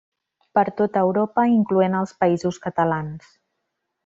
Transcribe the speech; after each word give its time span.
Per 0.59 0.63
tota 0.79 1.03
Europa 1.07 1.45
incloent 1.57 1.99
els 2.01 2.15
Països 2.25 2.59
Catalans. 2.67 3.31